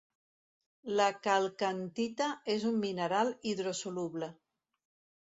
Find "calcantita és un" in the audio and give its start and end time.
1.27-2.83